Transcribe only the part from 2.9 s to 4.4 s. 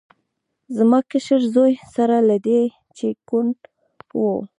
چې کوڼ و.